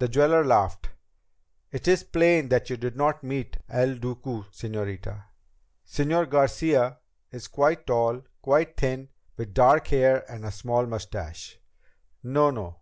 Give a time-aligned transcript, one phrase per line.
[0.00, 0.88] The jeweler laughed.
[1.70, 5.26] "It is plain that you did not meet El Duque, señorita.
[5.86, 6.98] Señor Garcia
[7.30, 11.60] is quite tall, quite thin, with dark hair and a small mustache.
[12.24, 12.80] No, no.